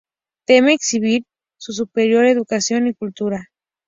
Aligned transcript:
Teme 0.47 0.73
exhibir 0.73 1.25
su 1.59 1.73
superior 1.73 2.25
educación 2.25 2.87
y 2.87 2.95
cultura. 2.95 3.51